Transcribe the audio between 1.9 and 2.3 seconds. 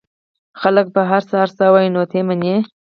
نو ته يې